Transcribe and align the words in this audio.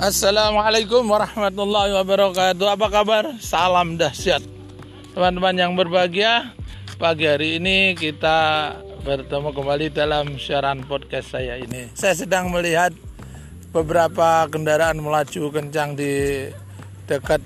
Assalamualaikum 0.00 1.04
warahmatullahi 1.04 1.92
wabarakatuh. 1.92 2.72
Apa 2.72 2.88
kabar? 2.88 3.36
Salam 3.36 4.00
dahsyat. 4.00 4.40
Teman-teman 5.12 5.52
yang 5.52 5.76
berbahagia, 5.76 6.56
pagi 6.96 7.28
hari 7.28 7.60
ini 7.60 7.92
kita 7.92 8.72
bertemu 9.04 9.52
kembali 9.52 9.92
dalam 9.92 10.40
siaran 10.40 10.88
podcast 10.88 11.36
saya 11.36 11.60
ini. 11.60 11.92
Saya 11.92 12.16
sedang 12.16 12.48
melihat 12.48 12.96
beberapa 13.76 14.48
kendaraan 14.48 15.04
melaju 15.04 15.52
kencang 15.52 15.92
di 15.92 16.48
dekat 17.04 17.44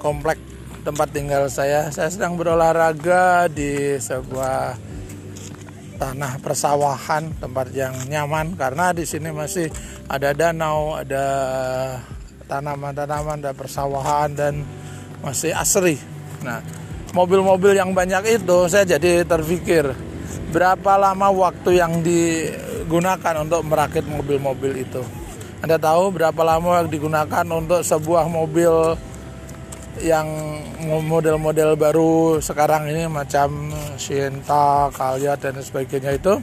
komplek 0.00 0.40
tempat 0.88 1.12
tinggal 1.12 1.52
saya. 1.52 1.92
Saya 1.92 2.08
sedang 2.08 2.40
berolahraga 2.40 3.52
di 3.52 4.00
sebuah 4.00 4.80
tanah 6.02 6.42
persawahan, 6.42 7.30
tempat 7.38 7.70
yang 7.70 7.94
nyaman 8.10 8.58
karena 8.58 8.90
di 8.90 9.06
sini 9.06 9.30
masih 9.30 9.70
ada 10.10 10.34
danau, 10.34 10.98
ada 10.98 11.24
tanaman-tanaman, 12.50 13.38
ada 13.38 13.54
persawahan 13.54 14.34
dan 14.34 14.66
masih 15.22 15.54
asri. 15.54 15.94
Nah, 16.42 16.58
mobil-mobil 17.14 17.78
yang 17.78 17.94
banyak 17.94 18.42
itu 18.42 18.66
saya 18.66 18.82
jadi 18.82 19.22
terpikir 19.22 19.94
berapa 20.50 20.98
lama 20.98 21.30
waktu 21.30 21.78
yang 21.78 22.02
digunakan 22.02 23.46
untuk 23.46 23.62
merakit 23.62 24.02
mobil-mobil 24.02 24.82
itu. 24.82 25.06
Anda 25.62 25.78
tahu 25.78 26.18
berapa 26.18 26.42
lama 26.42 26.82
yang 26.82 26.90
digunakan 26.90 27.46
untuk 27.46 27.86
sebuah 27.86 28.26
mobil 28.26 28.98
yang 30.00 30.24
model-model 31.04 31.76
baru 31.76 32.40
sekarang 32.40 32.88
ini 32.88 33.04
macam 33.12 33.68
Sienta, 34.00 34.88
Calya 34.88 35.36
dan 35.36 35.60
sebagainya 35.60 36.16
itu 36.16 36.40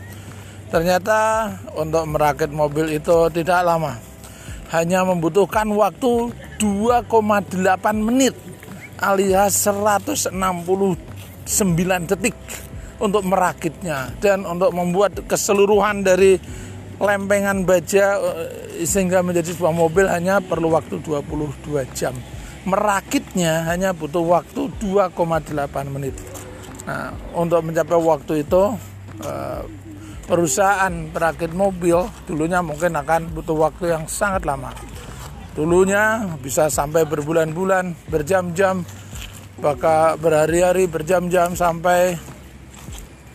ternyata 0.70 1.49
untuk 1.73 2.05
merakit 2.05 2.53
mobil 2.53 2.94
itu 2.94 3.34
tidak 3.34 3.66
lama. 3.66 3.97
Hanya 4.69 5.02
membutuhkan 5.02 5.66
waktu 5.73 6.30
2,8 6.61 7.58
menit 7.97 8.38
alias 9.02 9.66
169 9.66 10.30
detik 12.06 12.38
untuk 13.02 13.25
merakitnya 13.25 14.13
dan 14.22 14.45
untuk 14.45 14.69
membuat 14.78 15.25
keseluruhan 15.25 16.06
dari 16.06 16.38
lempengan 17.00 17.63
baja 17.63 18.19
eh, 18.19 18.86
sehingga 18.86 19.23
menjadi 19.23 19.56
sebuah 19.56 19.73
mobil 19.73 20.06
hanya 20.06 20.44
perlu 20.44 20.69
waktu 20.75 21.00
22 21.02 21.97
jam 21.97 22.13
merakitnya 22.68 23.68
hanya 23.70 23.96
butuh 23.96 24.24
waktu 24.24 24.68
2,8 24.84 25.56
menit. 25.88 26.16
Nah, 26.84 27.14
untuk 27.38 27.62
mencapai 27.64 28.00
waktu 28.00 28.34
itu 28.44 28.64
eh, 29.22 29.62
perusahaan 30.26 30.94
perakit 31.10 31.54
mobil 31.54 32.06
dulunya 32.30 32.62
mungkin 32.62 32.94
akan 32.98 33.34
butuh 33.34 33.58
waktu 33.70 33.94
yang 33.96 34.04
sangat 34.06 34.46
lama. 34.46 34.70
Dulunya 35.58 36.24
bisa 36.40 36.72
sampai 36.72 37.04
berbulan-bulan, 37.04 38.08
berjam-jam, 38.08 38.86
bahkan 39.60 40.16
berhari-hari, 40.22 40.88
berjam-jam 40.88 41.52
sampai 41.58 42.16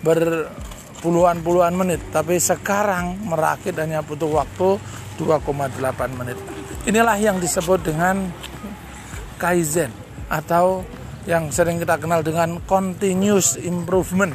berpuluhan-puluhan 0.00 1.74
menit. 1.76 2.00
Tapi 2.14 2.40
sekarang 2.40 3.18
merakit 3.28 3.76
hanya 3.76 4.00
butuh 4.00 4.30
waktu 4.40 4.78
2,8 5.20 6.18
menit. 6.18 6.38
Inilah 6.84 7.16
yang 7.16 7.36
disebut 7.42 7.80
dengan 7.80 8.30
kaizen 9.44 9.92
atau 10.32 10.80
yang 11.28 11.52
sering 11.52 11.76
kita 11.76 12.00
kenal 12.00 12.24
dengan 12.24 12.56
continuous 12.64 13.60
improvement, 13.60 14.32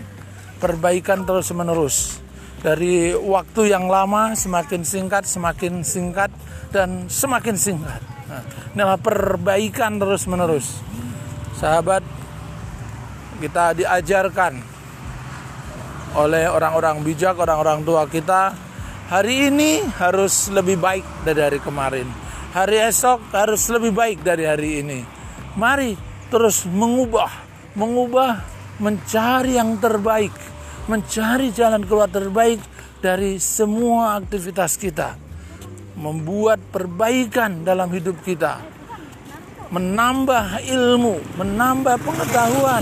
perbaikan 0.62 1.26
terus-menerus. 1.26 2.22
Dari 2.60 3.16
waktu 3.16 3.72
yang 3.72 3.90
lama 3.90 4.38
semakin 4.38 4.86
singkat, 4.86 5.26
semakin 5.26 5.82
singkat 5.82 6.30
dan 6.70 7.10
semakin 7.10 7.56
singkat. 7.58 8.02
Nah, 8.30 8.44
inilah 8.78 9.00
perbaikan 9.00 9.98
terus-menerus. 9.98 10.78
Sahabat, 11.58 12.04
kita 13.40 13.74
diajarkan 13.74 14.60
oleh 16.20 16.52
orang-orang 16.52 17.00
bijak, 17.02 17.40
orang-orang 17.40 17.82
tua 17.88 18.04
kita, 18.12 18.52
hari 19.08 19.48
ini 19.50 19.80
harus 19.98 20.52
lebih 20.52 20.78
baik 20.78 21.06
dari 21.24 21.40
hari 21.40 21.60
kemarin 21.64 22.29
hari 22.50 22.82
esok 22.82 23.30
harus 23.34 23.62
lebih 23.70 23.94
baik 23.94 24.20
dari 24.26 24.46
hari 24.50 24.82
ini. 24.82 25.00
Mari 25.58 25.94
terus 26.34 26.66
mengubah, 26.66 27.30
mengubah, 27.78 28.42
mencari 28.82 29.58
yang 29.58 29.78
terbaik, 29.78 30.34
mencari 30.90 31.54
jalan 31.54 31.86
keluar 31.86 32.10
terbaik 32.10 32.62
dari 33.02 33.38
semua 33.38 34.18
aktivitas 34.18 34.78
kita. 34.78 35.18
Membuat 36.00 36.64
perbaikan 36.72 37.68
dalam 37.68 37.92
hidup 37.92 38.24
kita. 38.24 38.62
Menambah 39.70 40.64
ilmu, 40.66 41.38
menambah 41.38 42.00
pengetahuan, 42.02 42.82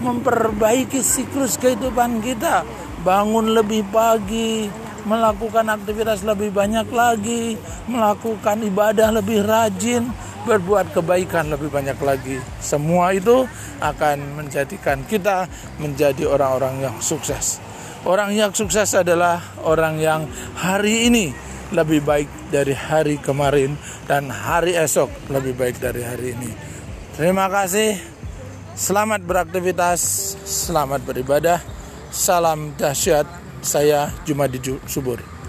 memperbaiki 0.00 0.98
siklus 1.04 1.60
kehidupan 1.60 2.24
kita. 2.24 2.64
Bangun 3.04 3.52
lebih 3.52 3.84
pagi, 3.92 4.66
melakukan 5.04 5.68
aktivitas 5.68 6.24
lebih 6.24 6.50
banyak 6.50 6.88
lagi, 6.90 7.56
melakukan 7.88 8.64
ibadah 8.64 9.12
lebih 9.12 9.44
rajin, 9.44 10.08
berbuat 10.48 10.92
kebaikan 10.92 11.48
lebih 11.52 11.72
banyak 11.72 11.96
lagi. 12.00 12.36
Semua 12.60 13.12
itu 13.16 13.44
akan 13.80 14.40
menjadikan 14.40 15.04
kita 15.04 15.48
menjadi 15.80 16.28
orang-orang 16.28 16.88
yang 16.88 16.96
sukses. 17.00 17.60
Orang 18.04 18.36
yang 18.36 18.52
sukses 18.52 18.92
adalah 18.92 19.40
orang 19.64 19.96
yang 19.96 20.28
hari 20.60 21.08
ini 21.08 21.32
lebih 21.72 22.04
baik 22.04 22.28
dari 22.52 22.76
hari 22.76 23.16
kemarin 23.16 23.80
dan 24.04 24.28
hari 24.28 24.76
esok 24.76 25.08
lebih 25.32 25.56
baik 25.56 25.80
dari 25.80 26.04
hari 26.04 26.36
ini. 26.36 26.52
Terima 27.16 27.48
kasih. 27.48 27.96
Selamat 28.74 29.24
beraktivitas, 29.24 30.34
selamat 30.44 31.00
beribadah. 31.06 31.62
Salam 32.14 32.76
dahsyat 32.76 33.43
saya 33.64 34.12
Jumadi 34.28 34.60
Subur. 34.86 35.43